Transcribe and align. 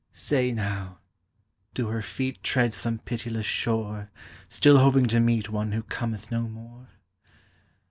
Say, 0.13 0.51
now, 0.51 0.97
do 1.75 1.89
her 1.89 2.01
feet 2.01 2.41
Tread 2.41 2.73
some 2.73 2.97
pitiless 2.97 3.45
shore, 3.45 4.09
Still 4.49 4.79
hoping 4.79 5.05
to 5.09 5.19
meet 5.19 5.51
One 5.51 5.73
who 5.73 5.83
cometh 5.83 6.31
no 6.31 6.47
more? 6.49 6.87